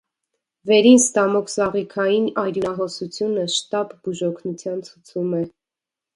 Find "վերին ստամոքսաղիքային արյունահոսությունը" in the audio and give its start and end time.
0.69-3.45